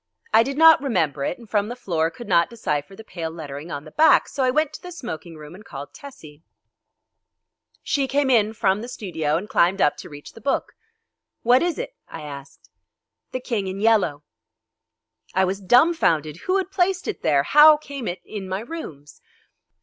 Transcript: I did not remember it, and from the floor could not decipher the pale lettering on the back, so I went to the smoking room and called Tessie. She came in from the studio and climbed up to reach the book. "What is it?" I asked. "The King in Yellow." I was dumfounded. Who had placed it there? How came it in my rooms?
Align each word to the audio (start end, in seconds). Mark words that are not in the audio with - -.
I 0.33 0.41
did 0.41 0.57
not 0.57 0.81
remember 0.81 1.23
it, 1.23 1.37
and 1.37 1.47
from 1.47 1.67
the 1.67 1.75
floor 1.75 2.09
could 2.09 2.27
not 2.27 2.49
decipher 2.49 2.95
the 2.95 3.03
pale 3.03 3.29
lettering 3.29 3.69
on 3.69 3.85
the 3.85 3.91
back, 3.91 4.27
so 4.27 4.41
I 4.41 4.49
went 4.49 4.73
to 4.73 4.81
the 4.81 4.91
smoking 4.91 5.35
room 5.37 5.53
and 5.53 5.63
called 5.63 5.93
Tessie. 5.93 6.41
She 7.83 8.07
came 8.07 8.31
in 8.31 8.53
from 8.53 8.81
the 8.81 8.87
studio 8.87 9.37
and 9.37 9.47
climbed 9.47 9.79
up 9.79 9.97
to 9.97 10.09
reach 10.09 10.33
the 10.33 10.41
book. 10.41 10.73
"What 11.43 11.61
is 11.61 11.77
it?" 11.77 11.93
I 12.07 12.21
asked. 12.23 12.71
"The 13.31 13.39
King 13.41 13.67
in 13.67 13.79
Yellow." 13.79 14.23
I 15.35 15.45
was 15.45 15.61
dumfounded. 15.61 16.37
Who 16.47 16.57
had 16.57 16.71
placed 16.71 17.07
it 17.07 17.21
there? 17.21 17.43
How 17.43 17.77
came 17.77 18.07
it 18.07 18.21
in 18.25 18.49
my 18.49 18.61
rooms? 18.61 19.21